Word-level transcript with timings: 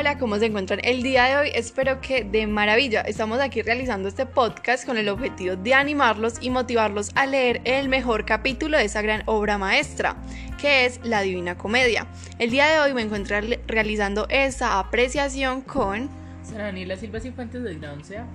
Hola, 0.00 0.16
¿cómo 0.16 0.38
se 0.38 0.46
encuentran 0.46 0.80
el 0.82 1.02
día 1.02 1.24
de 1.26 1.36
hoy? 1.36 1.50
Espero 1.54 2.00
que 2.00 2.24
de 2.24 2.46
maravilla. 2.46 3.02
Estamos 3.02 3.38
aquí 3.38 3.60
realizando 3.60 4.08
este 4.08 4.24
podcast 4.24 4.86
con 4.86 4.96
el 4.96 5.10
objetivo 5.10 5.56
de 5.56 5.74
animarlos 5.74 6.36
y 6.40 6.48
motivarlos 6.48 7.10
a 7.16 7.26
leer 7.26 7.60
el 7.64 7.90
mejor 7.90 8.24
capítulo 8.24 8.78
de 8.78 8.84
esa 8.84 9.02
gran 9.02 9.22
obra 9.26 9.58
maestra, 9.58 10.16
que 10.58 10.86
es 10.86 11.00
la 11.04 11.20
Divina 11.20 11.58
Comedia. 11.58 12.06
El 12.38 12.48
día 12.48 12.66
de 12.68 12.80
hoy 12.80 12.94
me 12.94 13.02
encuentro 13.02 13.36
realizando 13.66 14.26
esa 14.30 14.78
apreciación 14.78 15.60
con... 15.60 16.08
Sara 16.44 16.64
Daniela 16.64 16.96
Silva 16.96 17.20
Cifuentes 17.20 17.62
del 17.62 17.78
Ground 17.78 18.02
sea. 18.02 18.26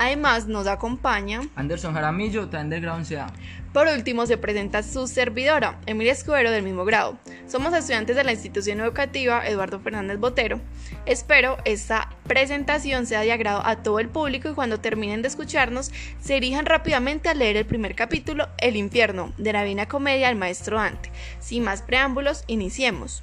Además 0.00 0.46
nos 0.46 0.66
acompaña 0.66 1.42
Anderson 1.56 1.92
Jaramillo, 1.92 2.48
también 2.48 2.70
del 2.70 2.80
grado 2.80 3.04
sea. 3.04 3.26
Por 3.74 3.86
último 3.86 4.24
se 4.24 4.38
presenta 4.38 4.82
su 4.82 5.06
servidora, 5.06 5.78
Emilia 5.84 6.14
Escudero 6.14 6.50
del 6.50 6.62
mismo 6.62 6.86
grado. 6.86 7.18
Somos 7.46 7.74
estudiantes 7.74 8.16
de 8.16 8.24
la 8.24 8.32
institución 8.32 8.80
educativa 8.80 9.46
Eduardo 9.46 9.78
Fernández 9.78 10.18
Botero. 10.18 10.58
Espero 11.04 11.58
esta 11.66 12.08
presentación 12.26 13.04
sea 13.04 13.20
de 13.20 13.30
agrado 13.30 13.60
a 13.62 13.82
todo 13.82 14.00
el 14.00 14.08
público 14.08 14.48
y 14.48 14.54
cuando 14.54 14.80
terminen 14.80 15.20
de 15.20 15.28
escucharnos 15.28 15.92
se 16.18 16.32
dirijan 16.32 16.64
rápidamente 16.64 17.28
a 17.28 17.34
leer 17.34 17.58
el 17.58 17.66
primer 17.66 17.94
capítulo, 17.94 18.48
El 18.56 18.76
infierno, 18.76 19.34
de 19.36 19.52
la 19.52 19.64
Divina 19.64 19.86
Comedia 19.86 20.28
del 20.28 20.36
Maestro 20.36 20.78
Dante. 20.78 21.12
Sin 21.40 21.62
más 21.62 21.82
preámbulos, 21.82 22.44
iniciemos 22.46 23.22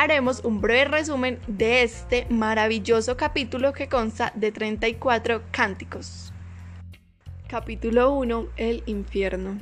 haremos 0.00 0.42
un 0.44 0.62
breve 0.62 0.86
resumen 0.86 1.38
de 1.46 1.82
este 1.82 2.26
maravilloso 2.30 3.18
capítulo 3.18 3.74
que 3.74 3.90
consta 3.90 4.32
de 4.34 4.50
34 4.50 5.42
cánticos. 5.50 6.32
Capítulo 7.46 8.14
1. 8.14 8.46
El 8.56 8.82
infierno. 8.86 9.58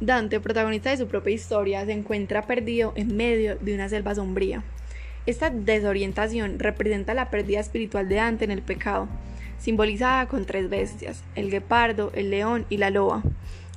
Dante, 0.00 0.40
protagonista 0.40 0.88
de 0.88 0.96
su 0.96 1.06
propia 1.06 1.34
historia, 1.34 1.84
se 1.84 1.92
encuentra 1.92 2.46
perdido 2.46 2.94
en 2.96 3.14
medio 3.14 3.56
de 3.56 3.74
una 3.74 3.90
selva 3.90 4.14
sombría. 4.14 4.64
Esta 5.26 5.50
desorientación 5.50 6.58
representa 6.58 7.12
la 7.12 7.28
pérdida 7.28 7.60
espiritual 7.60 8.08
de 8.08 8.14
Dante 8.14 8.46
en 8.46 8.52
el 8.52 8.62
pecado, 8.62 9.06
simbolizada 9.58 10.28
con 10.28 10.46
tres 10.46 10.70
bestias, 10.70 11.22
el 11.34 11.50
guepardo, 11.50 12.10
el 12.14 12.30
león 12.30 12.64
y 12.70 12.78
la 12.78 12.88
loba. 12.88 13.22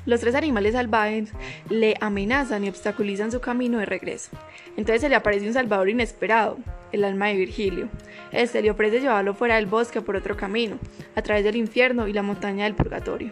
Los 0.08 0.22
tres 0.22 0.36
animales 0.36 0.72
salvajes 0.72 1.34
le 1.70 1.96
amenazan 2.00 2.64
y 2.64 2.70
obstaculizan 2.70 3.30
su 3.30 3.42
camino 3.42 3.80
de 3.80 3.86
regreso. 3.86 4.32
Entonces 4.78 5.02
se 5.02 5.10
le 5.10 5.18
aparece 5.18 5.46
un 5.46 5.54
salvador 5.54 5.90
inesperado, 5.90 6.58
el 6.94 7.04
alma 7.04 7.28
de 7.28 7.36
Virgilio. 7.36 7.90
Este 8.32 8.62
le 8.62 8.72
ofrece 8.72 9.02
llevarlo 9.02 9.34
fuera 9.34 9.58
del 9.58 9.66
bosque 9.66 10.00
por 10.00 10.16
otro 10.16 10.38
camino, 10.38 10.80
a 11.14 11.22
través 11.22 11.44
del 11.44 11.58
infierno 11.58 12.08
y 12.08 12.14
la 12.14 12.24
montaña 12.24 12.64
del 12.64 12.74
purgatorio. 12.74 13.32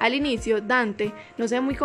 Al 0.00 0.12
inicio, 0.12 0.60
Dante 0.60 1.12
no 1.38 1.48
se 1.48 1.54
ve 1.54 1.60
muy, 1.62 1.78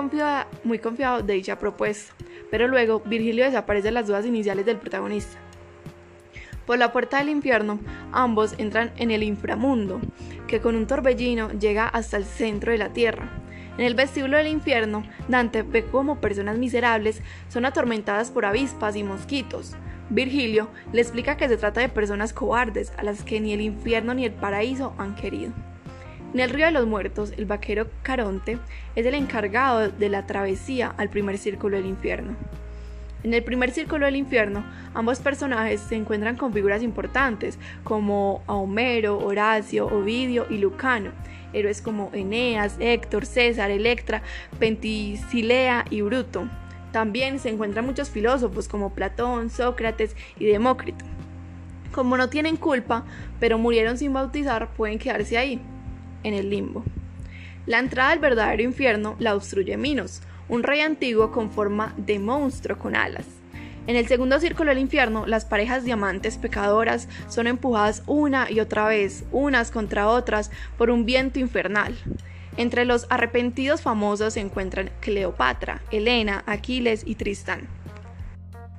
muy 0.65 0.79
confiado 0.79 1.21
de 1.21 1.33
dicha 1.33 1.57
propuesta, 1.57 2.13
pero 2.51 2.67
luego 2.67 2.99
Virgilio 3.05 3.45
desaparece 3.45 3.91
las 3.91 4.07
dudas 4.07 4.25
iniciales 4.25 4.65
del 4.65 4.75
protagonista. 4.75 5.39
Por 6.65 6.77
la 6.77 6.91
puerta 6.91 7.19
del 7.19 7.29
infierno, 7.29 7.79
ambos 8.11 8.55
entran 8.57 8.91
en 8.97 9.11
el 9.11 9.23
inframundo, 9.23 10.01
que 10.47 10.59
con 10.59 10.75
un 10.75 10.85
torbellino 10.85 11.49
llega 11.51 11.87
hasta 11.87 12.17
el 12.17 12.25
centro 12.25 12.73
de 12.73 12.77
la 12.77 12.91
tierra. 12.91 13.46
En 13.77 13.85
el 13.85 13.93
vestíbulo 13.93 14.37
del 14.37 14.47
infierno, 14.47 15.03
Dante 15.27 15.61
ve 15.61 15.85
cómo 15.85 16.19
personas 16.19 16.57
miserables 16.57 17.21
son 17.47 17.65
atormentadas 17.65 18.31
por 18.31 18.45
avispas 18.45 18.95
y 18.95 19.03
mosquitos. 19.03 19.75
Virgilio 20.09 20.69
le 20.93 21.01
explica 21.01 21.37
que 21.37 21.47
se 21.47 21.57
trata 21.57 21.81
de 21.81 21.89
personas 21.89 22.33
cobardes 22.33 22.91
a 22.97 23.03
las 23.03 23.23
que 23.23 23.39
ni 23.39 23.53
el 23.53 23.61
infierno 23.61 24.13
ni 24.13 24.25
el 24.25 24.31
paraíso 24.31 24.93
han 24.97 25.15
querido. 25.15 25.51
En 26.33 26.39
el 26.39 26.49
río 26.49 26.65
de 26.65 26.71
los 26.71 26.87
muertos, 26.87 27.33
el 27.37 27.45
vaquero 27.45 27.87
Caronte 28.03 28.57
es 28.95 29.05
el 29.05 29.13
encargado 29.13 29.89
de 29.89 30.09
la 30.09 30.25
travesía 30.25 30.93
al 30.97 31.09
primer 31.09 31.37
círculo 31.37 31.77
del 31.77 31.85
infierno. 31.85 32.35
En 33.23 33.33
el 33.33 33.43
primer 33.43 33.71
círculo 33.71 34.05
del 34.05 34.15
infierno, 34.15 34.63
ambos 34.93 35.19
personajes 35.19 35.81
se 35.81 35.95
encuentran 35.95 36.37
con 36.37 36.53
figuras 36.53 36.83
importantes 36.83 37.57
como 37.83 38.43
Homero, 38.45 39.17
Horacio, 39.17 39.87
Ovidio 39.87 40.45
y 40.49 40.59
Lucano, 40.59 41.11
héroes 41.51 41.81
como 41.81 42.11
Eneas, 42.13 42.77
Héctor, 42.79 43.25
César, 43.25 43.71
Electra, 43.71 44.21
Penticilea 44.59 45.85
y 45.89 46.01
Bruto. 46.01 46.47
También 46.91 47.39
se 47.39 47.49
encuentran 47.49 47.85
muchos 47.85 48.09
filósofos 48.09 48.67
como 48.67 48.93
Platón, 48.93 49.49
Sócrates 49.49 50.15
y 50.39 50.45
Demócrito. 50.45 51.03
Como 51.91 52.17
no 52.17 52.29
tienen 52.29 52.55
culpa, 52.55 53.03
pero 53.39 53.57
murieron 53.57 53.97
sin 53.97 54.13
bautizar, 54.13 54.69
pueden 54.73 54.99
quedarse 54.99 55.37
ahí, 55.37 55.59
en 56.23 56.33
el 56.35 56.49
limbo. 56.49 56.83
La 57.65 57.79
entrada 57.79 58.11
al 58.11 58.19
verdadero 58.19 58.63
infierno 58.63 59.15
la 59.19 59.35
obstruye 59.35 59.75
Minos, 59.75 60.21
un 60.49 60.63
rey 60.63 60.81
antiguo 60.81 61.31
con 61.31 61.51
forma 61.51 61.93
de 61.97 62.19
monstruo 62.19 62.77
con 62.77 62.95
alas. 62.95 63.25
En 63.87 63.95
el 63.95 64.07
segundo 64.07 64.39
círculo 64.39 64.69
del 64.69 64.79
infierno, 64.79 65.25
las 65.25 65.45
parejas 65.45 65.85
diamantes 65.85 66.37
pecadoras 66.37 67.07
son 67.29 67.47
empujadas 67.47 68.03
una 68.05 68.51
y 68.51 68.59
otra 68.59 68.85
vez, 68.87 69.23
unas 69.31 69.71
contra 69.71 70.09
otras, 70.09 70.51
por 70.77 70.89
un 70.89 71.05
viento 71.05 71.39
infernal. 71.39 71.97
Entre 72.57 72.83
los 72.83 73.07
arrepentidos 73.09 73.81
famosos 73.81 74.33
se 74.33 74.41
encuentran 74.41 74.91
Cleopatra, 74.99 75.81
Helena, 75.91 76.43
Aquiles 76.47 77.03
y 77.05 77.15
Tristán. 77.15 77.67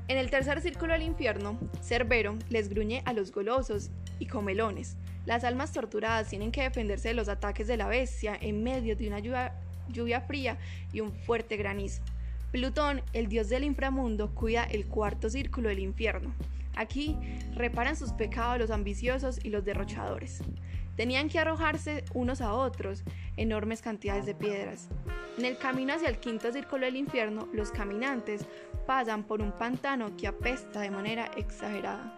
En 0.09 0.19
el 0.19 0.31
tercer 0.31 0.61
círculo 0.61 0.95
del 0.95 1.03
infierno, 1.03 1.59
Cerbero 1.83 2.37
les 2.51 2.69
gruñe 2.69 3.03
a 3.07 3.13
los 3.13 3.31
golosos 3.31 3.91
y 4.19 4.27
comelones. 4.27 4.97
Las 5.27 5.45
almas 5.45 5.73
torturadas 5.73 6.29
tienen 6.29 6.51
que 6.51 6.63
defenderse 6.63 7.09
de 7.09 7.15
los 7.15 7.29
ataques 7.29 7.67
de 7.67 7.77
la 7.77 7.89
bestia 7.89 8.37
en 8.41 8.63
medio 8.63 8.97
de 8.97 9.07
una 9.07 9.21
lluvia, 9.21 9.55
lluvia 9.89 10.21
fría 10.21 10.59
y 10.93 11.01
un 11.01 11.13
fuerte 11.13 11.57
granizo. 11.57 12.03
Plutón, 12.53 13.03
el 13.13 13.29
dios 13.29 13.49
del 13.49 13.65
inframundo, 13.65 14.35
cuida 14.35 14.65
el 14.65 14.87
cuarto 14.87 15.29
círculo 15.29 15.69
del 15.69 15.81
infierno. 15.81 16.33
Aquí 16.77 17.17
reparan 17.55 17.97
sus 17.97 18.13
pecados 18.13 18.59
los 18.59 18.71
ambiciosos 18.71 19.45
y 19.45 19.51
los 19.51 19.65
derrochadores. 19.65 20.43
Tenían 20.97 21.29
que 21.29 21.39
arrojarse 21.39 22.05
unos 22.15 22.41
a 22.41 22.55
otros 22.55 23.05
enormes 23.37 23.83
cantidades 23.83 24.27
de 24.27 24.35
piedras. 24.35 24.89
En 25.37 25.45
el 25.45 25.59
camino 25.59 25.95
hacia 25.95 26.09
el 26.09 26.19
quinto 26.19 26.51
círculo 26.53 26.87
del 26.87 26.97
infierno, 26.97 27.49
los 27.53 27.71
caminantes 27.71 28.47
pasan 28.87 29.25
por 29.25 29.43
un 29.43 29.53
pantano 29.53 30.17
que 30.17 30.27
apesta 30.27 30.81
de 30.81 30.91
manera 30.91 31.31
exagerada. 31.37 32.18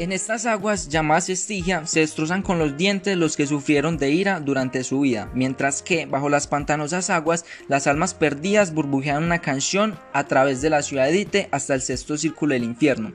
En 0.00 0.10
estas 0.10 0.44
aguas 0.44 0.88
llamadas 0.88 1.28
Estigia 1.28 1.86
se 1.86 2.00
destrozan 2.00 2.42
con 2.42 2.58
los 2.58 2.76
dientes 2.76 3.16
los 3.16 3.36
que 3.36 3.46
sufrieron 3.46 3.96
de 3.96 4.10
ira 4.10 4.40
durante 4.40 4.82
su 4.82 4.98
vida, 5.00 5.30
mientras 5.34 5.82
que 5.82 6.04
bajo 6.06 6.28
las 6.28 6.48
pantanosas 6.48 7.10
aguas 7.10 7.44
las 7.68 7.86
almas 7.86 8.12
perdidas 8.12 8.74
burbujean 8.74 9.22
una 9.22 9.38
canción 9.38 9.96
a 10.12 10.24
través 10.24 10.60
de 10.60 10.70
la 10.70 10.82
ciudad 10.82 11.06
de 11.06 11.12
Dite 11.12 11.48
hasta 11.52 11.74
el 11.74 11.80
sexto 11.80 12.18
círculo 12.18 12.54
del 12.54 12.64
infierno. 12.64 13.12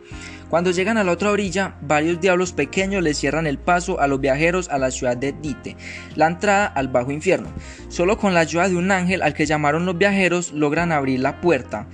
Cuando 0.50 0.72
llegan 0.72 0.98
a 0.98 1.04
la 1.04 1.12
otra 1.12 1.32
orilla, 1.32 1.76
varios 1.82 2.22
diablos 2.22 2.54
pequeños 2.54 3.04
les 3.04 3.18
cierran 3.18 3.46
el 3.46 3.58
paso 3.58 4.00
a 4.00 4.08
los 4.08 4.22
viajeros 4.22 4.70
a 4.70 4.78
la 4.78 4.90
ciudad 4.90 5.18
de 5.18 5.34
Dite, 5.34 5.76
la 6.16 6.28
entrada 6.28 6.66
al 6.66 6.88
bajo 6.88 7.12
infierno. 7.12 7.50
Solo 7.90 8.18
con 8.18 8.34
la 8.34 8.40
ayuda 8.40 8.70
de 8.70 8.78
un 8.78 8.90
ángel 8.92 9.22
al 9.22 9.34
que 9.34 9.46
llamaron 9.46 9.86
los 9.86 9.98
viajeros 9.98 10.54
logran 10.54 10.94
abrir 10.94 11.20
la 11.20 11.42
puerta, 11.42 11.88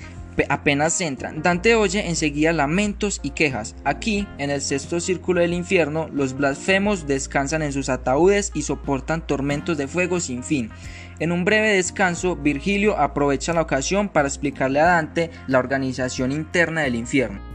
apenas 0.50 1.00
entran. 1.01 1.41
Dante 1.41 1.75
oye 1.75 2.07
enseguida 2.07 2.53
lamentos 2.53 3.19
y 3.23 3.31
quejas. 3.31 3.75
Aquí, 3.84 4.28
en 4.38 4.50
el 4.50 4.62
sexto 4.62 5.00
círculo 5.00 5.41
del 5.41 5.53
infierno, 5.53 6.09
los 6.13 6.35
blasfemos 6.35 7.07
descansan 7.07 7.62
en 7.62 7.73
sus 7.73 7.90
ataúdes 7.90 8.51
y 8.53 8.63
soportan 8.63 9.25
tormentos 9.25 9.78
de 9.78 9.88
fuego 9.88 10.19
sin 10.19 10.44
fin. 10.44 10.72
En 11.19 11.31
un 11.31 11.46
breve 11.46 11.69
descanso, 11.69 12.35
Virgilio 12.35 12.97
aprovecha 12.97 13.53
la 13.53 13.62
ocasión 13.62 14.09
para 14.09 14.28
explicarle 14.28 14.81
a 14.81 14.85
Dante 14.85 15.31
la 15.47 15.59
organización 15.59 16.31
interna 16.31 16.81
del 16.81 16.96
infierno. 16.96 17.54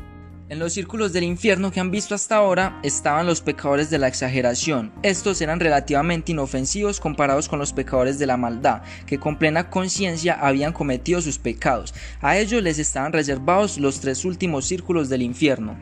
En 0.51 0.59
los 0.59 0.73
círculos 0.73 1.13
del 1.13 1.23
infierno 1.23 1.71
que 1.71 1.79
han 1.79 1.93
visto 1.93 2.13
hasta 2.13 2.35
ahora 2.35 2.81
estaban 2.83 3.25
los 3.25 3.41
pecadores 3.41 3.89
de 3.89 3.99
la 3.99 4.09
exageración. 4.09 4.91
Estos 5.05 5.41
eran 5.41 5.61
relativamente 5.61 6.33
inofensivos 6.33 6.99
comparados 6.99 7.49
con 7.49 7.61
los 7.61 7.73
pecadores 7.73 8.19
de 8.19 8.27
la 8.27 8.37
maldad, 8.37 8.83
que 9.07 9.21
con 9.21 9.39
plena 9.39 9.71
conciencia 9.71 10.35
habían 10.35 10.73
cometido 10.73 11.23
sus 11.23 11.39
pecados. 11.39 11.95
A 12.21 12.37
ellos 12.37 12.65
les 12.65 12.81
estaban 12.81 13.13
reservados 13.13 13.79
los 13.79 14.01
tres 14.01 14.25
últimos 14.25 14.65
círculos 14.65 15.09
del 15.09 15.23
infierno. 15.23 15.77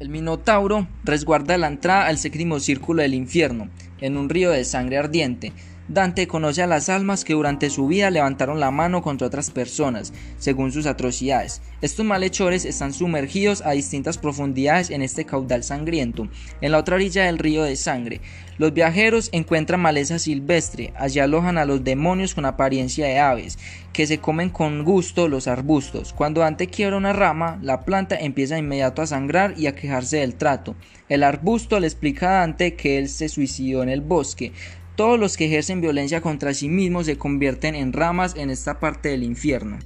El 0.00 0.08
Minotauro 0.08 0.88
resguarda 1.04 1.56
la 1.56 1.68
entrada 1.68 2.08
al 2.08 2.18
séptimo 2.18 2.58
círculo 2.58 3.02
del 3.02 3.14
infierno, 3.14 3.68
en 4.00 4.16
un 4.16 4.28
río 4.28 4.50
de 4.50 4.64
sangre 4.64 4.98
ardiente. 4.98 5.52
Dante 5.92 6.26
conoce 6.26 6.62
a 6.62 6.66
las 6.66 6.88
almas 6.88 7.22
que 7.22 7.34
durante 7.34 7.68
su 7.68 7.86
vida 7.86 8.10
levantaron 8.10 8.58
la 8.58 8.70
mano 8.70 9.02
contra 9.02 9.26
otras 9.26 9.50
personas, 9.50 10.14
según 10.38 10.72
sus 10.72 10.86
atrocidades. 10.86 11.60
Estos 11.82 12.06
malhechores 12.06 12.64
están 12.64 12.94
sumergidos 12.94 13.60
a 13.60 13.72
distintas 13.72 14.16
profundidades 14.16 14.88
en 14.88 15.02
este 15.02 15.26
caudal 15.26 15.62
sangriento, 15.62 16.28
en 16.62 16.72
la 16.72 16.78
otra 16.78 16.94
orilla 16.94 17.24
del 17.24 17.38
río 17.38 17.62
de 17.62 17.76
sangre. 17.76 18.22
Los 18.56 18.72
viajeros 18.72 19.28
encuentran 19.32 19.80
maleza 19.80 20.18
silvestre, 20.18 20.94
allí 20.96 21.20
alojan 21.20 21.58
a 21.58 21.66
los 21.66 21.84
demonios 21.84 22.34
con 22.34 22.46
apariencia 22.46 23.06
de 23.06 23.18
aves, 23.18 23.58
que 23.92 24.06
se 24.06 24.16
comen 24.16 24.48
con 24.48 24.84
gusto 24.84 25.28
los 25.28 25.46
arbustos. 25.46 26.14
Cuando 26.14 26.40
Dante 26.40 26.68
quiebra 26.68 26.96
una 26.96 27.12
rama, 27.12 27.58
la 27.60 27.82
planta 27.82 28.16
empieza 28.16 28.54
de 28.54 28.60
inmediato 28.60 29.02
a 29.02 29.06
sangrar 29.06 29.54
y 29.58 29.66
a 29.66 29.74
quejarse 29.74 30.18
del 30.18 30.36
trato. 30.36 30.74
El 31.10 31.22
arbusto 31.22 31.78
le 31.80 31.86
explica 31.86 32.30
a 32.30 32.40
Dante 32.40 32.76
que 32.76 32.96
él 32.96 33.10
se 33.10 33.28
suicidó 33.28 33.82
en 33.82 33.90
el 33.90 34.00
bosque, 34.00 34.52
todos 34.96 35.18
los 35.18 35.36
que 35.36 35.46
ejercen 35.46 35.80
violencia 35.80 36.20
contra 36.20 36.52
sí 36.52 36.68
mismos 36.68 37.06
se 37.06 37.16
convierten 37.16 37.74
en 37.74 37.92
ramas 37.92 38.36
en 38.36 38.50
esta 38.50 38.78
parte 38.78 39.08
del 39.08 39.22
infierno. 39.22 39.78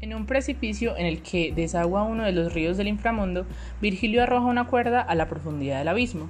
En 0.00 0.14
un 0.14 0.26
precipicio 0.26 0.96
en 0.96 1.06
el 1.06 1.22
que 1.22 1.52
desagua 1.56 2.04
uno 2.04 2.24
de 2.24 2.32
los 2.32 2.52
ríos 2.52 2.76
del 2.76 2.88
inframundo, 2.88 3.46
Virgilio 3.80 4.22
arroja 4.22 4.46
una 4.46 4.66
cuerda 4.66 5.00
a 5.00 5.14
la 5.14 5.28
profundidad 5.28 5.78
del 5.78 5.88
abismo. 5.88 6.28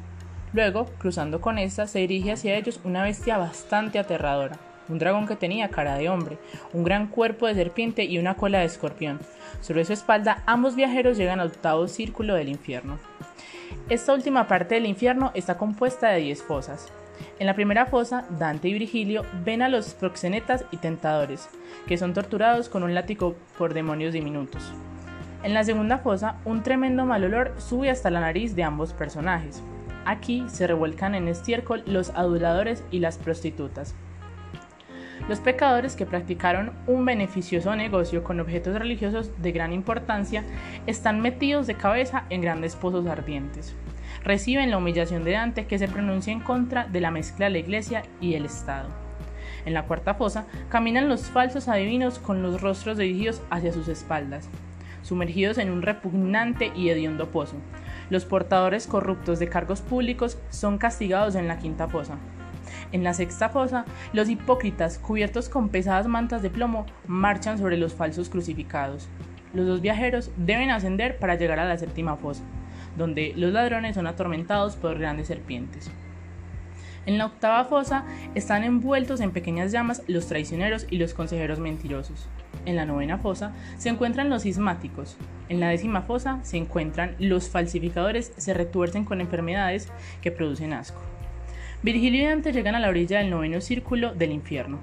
Luego, 0.53 0.87
cruzando 0.99 1.41
con 1.41 1.59
esta, 1.59 1.87
se 1.87 1.99
dirige 1.99 2.33
hacia 2.33 2.57
ellos 2.57 2.81
una 2.85 3.03
bestia 3.03 3.37
bastante 3.37 3.99
aterradora, 3.99 4.59
un 4.89 4.99
dragón 4.99 5.27
que 5.27 5.37
tenía 5.37 5.69
cara 5.69 5.97
de 5.97 6.09
hombre, 6.09 6.39
un 6.73 6.85
gran 6.85 7.09
cuerpo 7.09 7.47
de 7.47 7.55
serpiente 7.55 8.05
y 8.05 8.19
una 8.19 8.35
cola 8.35 8.61
de 8.61 8.67
escorpión. 8.67 9.19
Sobre 9.61 9.85
su 9.85 9.93
espalda, 9.93 10.43
ambos 10.47 10.77
viajeros 10.77 11.19
llegan 11.19 11.41
al 11.41 11.49
octavo 11.49 11.89
círculo 11.89 12.35
del 12.35 12.49
infierno. 12.49 12.99
Esta 13.91 14.15
última 14.15 14.47
parte 14.47 14.77
del 14.77 14.87
infierno 14.87 15.33
está 15.35 15.59
compuesta 15.59 16.09
de 16.09 16.21
10 16.21 16.43
fosas. 16.43 16.91
En 17.39 17.47
la 17.47 17.55
primera 17.55 17.87
fosa, 17.87 18.25
Dante 18.31 18.69
y 18.69 18.73
Virgilio 18.73 19.23
ven 19.45 19.63
a 19.63 19.69
los 19.69 19.95
proxenetas 19.95 20.65
y 20.73 20.79
tentadores, 20.79 21.49
que 21.87 21.97
son 21.97 22.13
torturados 22.13 22.69
con 22.69 22.83
un 22.83 22.95
látigo 22.95 23.37
por 23.57 23.75
demonios 23.75 24.13
diminutos. 24.13 24.73
En 25.45 25.55
la 25.55 25.63
segunda 25.63 25.99
fosa, 25.99 26.41
un 26.45 26.65
tremendo 26.65 27.07
mal 27.07 27.23
olor 27.23 27.55
sube 27.59 27.91
hasta 27.91 28.11
la 28.11 28.19
nariz 28.19 28.57
de 28.57 28.65
ambos 28.65 28.93
personajes. 28.93 29.63
Aquí 30.05 30.47
se 30.49 30.67
revuelcan 30.67 31.15
en 31.15 31.29
estiércol 31.29 31.85
los 31.87 32.11
aduladores 32.11 32.83
y 32.91 32.99
las 32.99 33.19
prostitutas. 33.19 33.95
Los 35.29 35.39
pecadores 35.39 35.95
que 35.95 36.07
practicaron 36.07 36.73
un 36.89 37.05
beneficioso 37.05 37.77
negocio 37.77 38.25
con 38.25 38.41
objetos 38.41 38.77
religiosos 38.77 39.31
de 39.41 39.53
gran 39.53 39.73
importancia 39.73 40.43
están 40.89 41.21
metidos 41.21 41.69
de 41.69 41.75
cabeza 41.75 42.25
en 42.31 42.41
grandes 42.41 42.75
pozos 42.75 43.07
ardientes 43.07 43.77
reciben 44.25 44.71
la 44.71 44.79
humillación 44.79 45.25
de 45.25 45.33
Dante 45.33 45.67
que 45.67 45.79
se 45.79 45.89
pronuncia 45.89 46.33
en 46.33 46.41
contra 46.41 46.87
de 46.87 47.01
la 47.01 47.11
mezcla 47.11 47.47
de 47.47 47.53
la 47.53 47.59
iglesia 47.59 48.03
y 48.21 48.35
el 48.35 48.45
Estado. 48.45 48.89
En 49.65 49.75
la 49.75 49.85
cuarta 49.85 50.15
fosa 50.15 50.47
caminan 50.69 51.09
los 51.09 51.29
falsos 51.29 51.69
adivinos 51.69 52.19
con 52.19 52.43
los 52.43 52.61
rostros 52.61 52.99
dirigidos 52.99 53.43
hacia 53.51 53.73
sus 53.73 53.89
espaldas, 53.89 54.49
sumergidos 55.03 55.59
en 55.59 55.71
un 55.71 55.83
repugnante 55.83 56.73
y 56.75 56.91
hediondo 56.91 57.31
pozo. 57.31 57.57
Los 58.11 58.25
portadores 58.25 58.87
corruptos 58.87 59.39
de 59.39 59.49
cargos 59.49 59.81
públicos 59.81 60.39
son 60.51 60.79
castigados 60.79 61.35
en 61.35 61.49
la 61.49 61.59
quinta 61.59 61.89
fosa. 61.89 62.17
En 62.93 63.05
la 63.05 63.13
sexta 63.13 63.49
fosa, 63.49 63.85
los 64.13 64.29
hipócritas, 64.29 64.99
cubiertos 64.99 65.49
con 65.49 65.69
pesadas 65.69 66.07
mantas 66.07 66.43
de 66.43 66.51
plomo, 66.51 66.87
marchan 67.07 67.59
sobre 67.59 67.77
los 67.77 67.95
falsos 67.95 68.29
crucificados. 68.29 69.09
Los 69.53 69.67
dos 69.67 69.81
viajeros 69.81 70.31
deben 70.37 70.71
ascender 70.71 71.19
para 71.19 71.35
llegar 71.35 71.59
a 71.59 71.67
la 71.67 71.79
séptima 71.79 72.17
fosa 72.17 72.43
donde 72.99 73.33
los 73.37 73.53
ladrones 73.53 73.95
son 73.95 74.07
atormentados 74.07 74.77
por 74.77 74.99
grandes 74.99 75.29
serpientes. 75.29 75.91
En 77.07 77.17
la 77.17 77.25
octava 77.25 77.65
fosa 77.65 78.05
están 78.35 78.65
envueltos 78.65 79.23
en 79.23 79.31
pequeñas 79.31 79.73
llamas 79.73 80.03
los 80.09 80.27
traicioneros 80.27 80.87
y 80.91 80.99
los 80.99 81.15
consejeros 81.15 81.59
mentirosos. 81.59 82.29
En 82.67 82.77
la 82.77 82.85
novena 82.85 83.17
fosa 83.17 83.53
se 83.79 83.89
encuentran 83.89 84.29
los 84.29 84.43
sismáticos. 84.43 85.17
En 85.49 85.59
la 85.59 85.71
décima 85.71 86.03
fosa 86.03 86.39
se 86.43 86.59
encuentran 86.59 87.17
los 87.19 87.49
falsificadores, 87.49 88.35
se 88.37 88.53
retuercen 88.53 89.07
con 89.07 89.23
enfermedades 89.23 89.89
que 90.21 90.31
producen 90.31 90.75
asco. 90.75 91.01
Virgilio 91.83 92.25
y 92.25 92.27
Dante 92.27 92.53
llegan 92.53 92.75
a 92.75 92.81
la 92.81 92.91
orilla 92.91 93.21
del 93.21 93.31
noveno 93.31 93.63
círculo 93.63 94.13
del 94.13 94.33
infierno. 94.33 94.79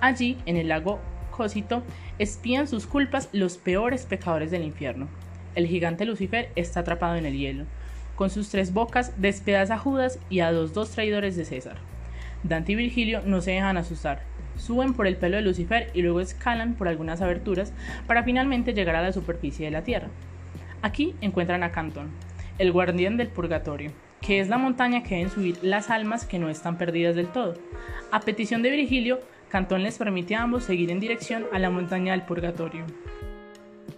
Allí, 0.00 0.38
en 0.46 0.56
el 0.56 0.68
lago 0.68 0.98
Cósito, 1.30 1.82
espían 2.18 2.68
sus 2.68 2.86
culpas 2.86 3.28
los 3.32 3.58
peores 3.58 4.06
pecadores 4.06 4.50
del 4.50 4.62
infierno, 4.64 5.08
el 5.56 5.66
gigante 5.66 6.04
Lucifer 6.04 6.50
está 6.54 6.80
atrapado 6.80 7.16
en 7.16 7.26
el 7.26 7.36
hielo. 7.36 7.64
Con 8.14 8.30
sus 8.30 8.50
tres 8.50 8.72
bocas 8.72 9.12
despedaza 9.20 9.74
a 9.74 9.78
Judas 9.78 10.20
y 10.30 10.40
a 10.40 10.52
los 10.52 10.72
dos 10.72 10.90
traidores 10.90 11.34
de 11.34 11.44
César. 11.44 11.76
Dante 12.44 12.72
y 12.72 12.74
Virgilio 12.76 13.22
no 13.24 13.40
se 13.40 13.52
dejan 13.52 13.76
asustar. 13.76 14.22
Suben 14.56 14.94
por 14.94 15.06
el 15.06 15.16
pelo 15.16 15.36
de 15.36 15.42
Lucifer 15.42 15.90
y 15.92 16.02
luego 16.02 16.20
escalan 16.20 16.74
por 16.74 16.88
algunas 16.88 17.20
aberturas 17.20 17.72
para 18.06 18.22
finalmente 18.22 18.72
llegar 18.72 18.96
a 18.96 19.02
la 19.02 19.12
superficie 19.12 19.64
de 19.66 19.72
la 19.72 19.82
tierra. 19.82 20.08
Aquí 20.82 21.14
encuentran 21.20 21.62
a 21.62 21.72
Cantón, 21.72 22.10
el 22.58 22.72
guardián 22.72 23.16
del 23.16 23.28
purgatorio, 23.28 23.92
que 24.20 24.40
es 24.40 24.48
la 24.48 24.58
montaña 24.58 25.02
que 25.02 25.16
deben 25.16 25.30
subir 25.30 25.58
las 25.62 25.90
almas 25.90 26.24
que 26.26 26.38
no 26.38 26.48
están 26.48 26.78
perdidas 26.78 27.16
del 27.16 27.28
todo. 27.28 27.54
A 28.12 28.20
petición 28.20 28.62
de 28.62 28.70
Virgilio, 28.70 29.20
Cantón 29.48 29.82
les 29.82 29.98
permite 29.98 30.34
a 30.34 30.42
ambos 30.42 30.64
seguir 30.64 30.90
en 30.90 31.00
dirección 31.00 31.46
a 31.52 31.58
la 31.58 31.70
montaña 31.70 32.12
del 32.12 32.22
purgatorio. 32.22 32.84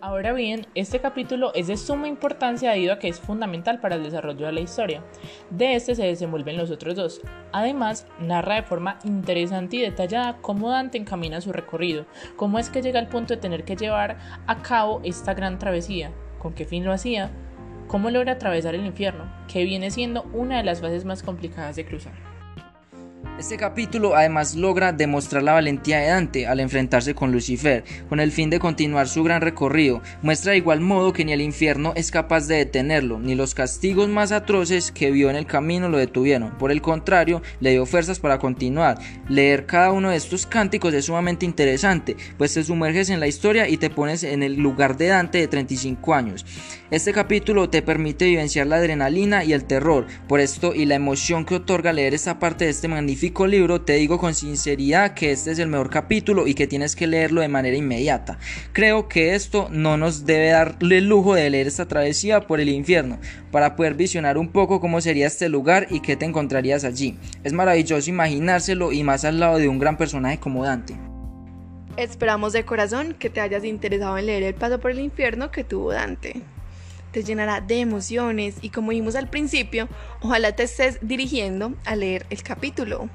Ahora 0.00 0.32
bien, 0.32 0.64
este 0.76 1.00
capítulo 1.00 1.52
es 1.54 1.66
de 1.66 1.76
suma 1.76 2.06
importancia 2.06 2.70
debido 2.70 2.92
a 2.92 3.00
que 3.00 3.08
es 3.08 3.18
fundamental 3.18 3.80
para 3.80 3.96
el 3.96 4.04
desarrollo 4.04 4.46
de 4.46 4.52
la 4.52 4.60
historia. 4.60 5.02
De 5.50 5.74
este 5.74 5.96
se 5.96 6.04
desenvuelven 6.04 6.56
los 6.56 6.70
otros 6.70 6.94
dos. 6.94 7.20
Además, 7.50 8.06
narra 8.20 8.54
de 8.54 8.62
forma 8.62 9.00
interesante 9.02 9.76
y 9.76 9.80
detallada 9.80 10.38
cómo 10.40 10.70
Dante 10.70 10.98
encamina 10.98 11.40
su 11.40 11.52
recorrido, 11.52 12.06
cómo 12.36 12.60
es 12.60 12.70
que 12.70 12.80
llega 12.80 13.00
al 13.00 13.08
punto 13.08 13.34
de 13.34 13.40
tener 13.40 13.64
que 13.64 13.74
llevar 13.74 14.18
a 14.46 14.62
cabo 14.62 15.00
esta 15.02 15.34
gran 15.34 15.58
travesía, 15.58 16.12
con 16.38 16.54
qué 16.54 16.64
fin 16.64 16.84
lo 16.84 16.92
hacía, 16.92 17.32
cómo 17.88 18.10
logra 18.10 18.34
atravesar 18.34 18.76
el 18.76 18.86
infierno, 18.86 19.24
que 19.52 19.64
viene 19.64 19.90
siendo 19.90 20.22
una 20.32 20.58
de 20.58 20.64
las 20.64 20.80
fases 20.80 21.04
más 21.04 21.24
complicadas 21.24 21.74
de 21.74 21.84
cruzar. 21.84 22.37
Este 23.38 23.56
capítulo 23.56 24.16
además 24.16 24.56
logra 24.56 24.90
demostrar 24.90 25.44
la 25.44 25.52
valentía 25.52 26.00
de 26.00 26.08
Dante 26.08 26.48
al 26.48 26.58
enfrentarse 26.58 27.14
con 27.14 27.30
Lucifer, 27.30 27.84
con 28.08 28.18
el 28.18 28.32
fin 28.32 28.50
de 28.50 28.58
continuar 28.58 29.06
su 29.06 29.22
gran 29.22 29.40
recorrido. 29.40 30.02
Muestra 30.22 30.50
de 30.50 30.58
igual 30.58 30.80
modo 30.80 31.12
que 31.12 31.24
ni 31.24 31.32
el 31.32 31.40
infierno 31.40 31.92
es 31.94 32.10
capaz 32.10 32.48
de 32.48 32.56
detenerlo, 32.56 33.20
ni 33.20 33.36
los 33.36 33.54
castigos 33.54 34.08
más 34.08 34.32
atroces 34.32 34.90
que 34.90 35.12
vio 35.12 35.30
en 35.30 35.36
el 35.36 35.46
camino 35.46 35.88
lo 35.88 35.98
detuvieron. 35.98 36.58
Por 36.58 36.72
el 36.72 36.82
contrario, 36.82 37.40
le 37.60 37.70
dio 37.70 37.86
fuerzas 37.86 38.18
para 38.18 38.40
continuar. 38.40 38.98
Leer 39.28 39.66
cada 39.66 39.92
uno 39.92 40.10
de 40.10 40.16
estos 40.16 40.44
cánticos 40.44 40.92
es 40.92 41.04
sumamente 41.04 41.46
interesante, 41.46 42.16
pues 42.38 42.54
te 42.54 42.64
sumerges 42.64 43.08
en 43.08 43.20
la 43.20 43.28
historia 43.28 43.68
y 43.68 43.76
te 43.76 43.88
pones 43.88 44.24
en 44.24 44.42
el 44.42 44.56
lugar 44.56 44.96
de 44.96 45.06
Dante 45.06 45.38
de 45.38 45.46
35 45.46 46.12
años. 46.12 46.44
Este 46.90 47.12
capítulo 47.12 47.68
te 47.68 47.82
permite 47.82 48.24
vivenciar 48.24 48.66
la 48.66 48.76
adrenalina 48.76 49.44
y 49.44 49.52
el 49.52 49.64
terror, 49.64 50.06
por 50.26 50.40
esto 50.40 50.74
y 50.74 50.86
la 50.86 50.94
emoción 50.96 51.44
que 51.44 51.54
otorga 51.54 51.92
leer 51.92 52.14
esta 52.14 52.38
parte 52.38 52.64
de 52.64 52.70
este 52.70 52.88
libro, 53.46 53.80
te 53.80 53.94
digo 53.94 54.18
con 54.18 54.34
sinceridad 54.34 55.14
que 55.14 55.32
este 55.32 55.50
es 55.50 55.58
el 55.58 55.68
mejor 55.68 55.90
capítulo 55.90 56.46
y 56.46 56.54
que 56.54 56.66
tienes 56.66 56.96
que 56.96 57.06
leerlo 57.06 57.40
de 57.40 57.48
manera 57.48 57.76
inmediata. 57.76 58.38
Creo 58.72 59.08
que 59.08 59.34
esto 59.34 59.68
no 59.70 59.96
nos 59.96 60.26
debe 60.26 60.48
darle 60.50 60.98
el 60.98 61.08
lujo 61.08 61.34
de 61.34 61.48
leer 61.50 61.66
esta 61.66 61.86
travesía 61.86 62.40
por 62.40 62.60
el 62.60 62.68
infierno, 62.68 63.18
para 63.50 63.76
poder 63.76 63.94
visionar 63.94 64.38
un 64.38 64.48
poco 64.48 64.80
cómo 64.80 65.00
sería 65.00 65.26
este 65.26 65.48
lugar 65.48 65.86
y 65.90 66.00
qué 66.00 66.16
te 66.16 66.24
encontrarías 66.24 66.84
allí. 66.84 67.16
Es 67.44 67.52
maravilloso 67.52 68.10
imaginárselo 68.10 68.92
y 68.92 69.04
más 69.04 69.24
al 69.24 69.40
lado 69.40 69.58
de 69.58 69.68
un 69.68 69.78
gran 69.78 69.96
personaje 69.96 70.38
como 70.38 70.64
Dante. 70.64 70.96
Esperamos 71.96 72.52
de 72.52 72.64
corazón 72.64 73.14
que 73.18 73.30
te 73.30 73.40
hayas 73.40 73.64
interesado 73.64 74.18
en 74.18 74.26
leer 74.26 74.42
El 74.42 74.54
paso 74.54 74.78
por 74.78 74.90
el 74.90 75.00
infierno 75.00 75.50
que 75.50 75.64
tuvo 75.64 75.92
Dante 75.92 76.42
te 77.12 77.22
llenará 77.22 77.60
de 77.60 77.80
emociones 77.80 78.56
y 78.62 78.70
como 78.70 78.90
vimos 78.90 79.16
al 79.16 79.28
principio, 79.28 79.88
ojalá 80.20 80.52
te 80.52 80.64
estés 80.64 80.98
dirigiendo 81.02 81.74
a 81.84 81.96
leer 81.96 82.26
el 82.30 82.42
capítulo. 82.42 83.08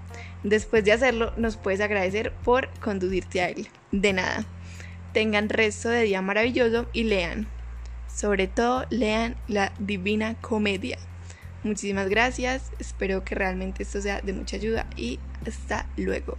Después 0.44 0.84
de 0.84 0.92
hacerlo, 0.92 1.34
nos 1.38 1.58
puedes 1.58 1.80
agradecer 1.80 2.34
por 2.44 2.70
conducirte 2.80 3.42
a 3.42 3.50
él. 3.50 3.68
De 3.92 4.14
nada. 4.14 4.46
Tengan 5.14 5.50
resto 5.50 5.90
de 5.90 6.04
día 6.04 6.22
maravilloso 6.22 6.88
y 6.92 7.04
lean. 7.04 7.48
Sobre 8.14 8.48
todo, 8.48 8.86
lean 8.90 9.36
la 9.48 9.74
Divina 9.80 10.36
Comedia. 10.42 10.98
Muchísimas 11.64 12.10
gracias. 12.10 12.72
Espero 12.80 13.24
que 13.24 13.36
realmente 13.36 13.84
esto 13.84 14.02
sea 14.02 14.22
de 14.22 14.34
mucha 14.34 14.58
ayuda 14.58 14.86
y 14.98 15.20
hasta 15.48 15.88
luego. 15.96 16.38